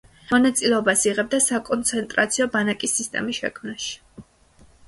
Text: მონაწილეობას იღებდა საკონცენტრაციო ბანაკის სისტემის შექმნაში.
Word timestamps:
მონაწილეობას 0.29 1.03
იღებდა 1.09 1.39
საკონცენტრაციო 1.47 2.47
ბანაკის 2.57 2.99
სისტემის 3.01 3.43
შექმნაში. 3.45 3.93